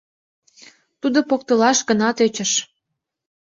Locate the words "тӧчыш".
2.17-2.51